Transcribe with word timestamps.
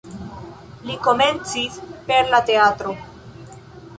Li 0.87 0.95
komencis 1.07 1.77
per 2.09 2.33
la 2.33 2.39
teatro. 2.51 2.95